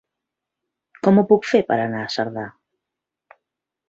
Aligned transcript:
Com 1.07 1.19
ho 1.21 1.25
puc 1.31 1.45
fer 1.49 1.61
per 1.69 1.77
anar 1.83 2.01
a 2.05 2.11
Cerdà? 2.17 2.47